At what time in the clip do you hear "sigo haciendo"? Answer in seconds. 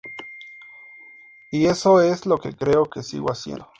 3.03-3.67